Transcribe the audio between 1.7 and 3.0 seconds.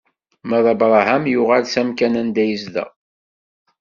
amkan anda yezdeɣ.